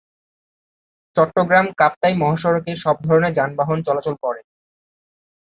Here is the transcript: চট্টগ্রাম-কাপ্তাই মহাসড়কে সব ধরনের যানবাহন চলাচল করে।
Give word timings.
চট্টগ্রাম-কাপ্তাই 1.15 2.13
মহাসড়কে 2.15 2.71
সব 2.75 2.95
ধরনের 3.07 3.33
যানবাহন 3.33 3.79
চলাচল 3.87 4.15
করে। 4.23 4.41